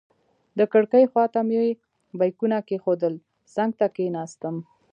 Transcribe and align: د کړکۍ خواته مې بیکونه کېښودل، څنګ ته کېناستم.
د 0.57 0.59
کړکۍ 0.71 1.03
خواته 1.11 1.39
مې 1.47 1.63
بیکونه 2.19 2.57
کېښودل، 2.67 3.13
څنګ 3.55 3.71
ته 3.79 3.87
کېناستم. 3.95 4.55